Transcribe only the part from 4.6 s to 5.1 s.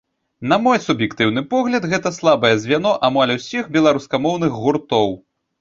гуртоў.